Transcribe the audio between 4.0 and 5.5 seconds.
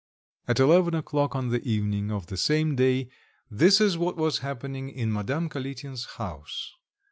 was happening in Madame